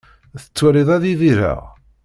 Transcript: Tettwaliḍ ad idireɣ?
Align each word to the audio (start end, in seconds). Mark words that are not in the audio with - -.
Tettwaliḍ 0.41 0.89
ad 0.95 1.03
idireɣ? 1.13 1.61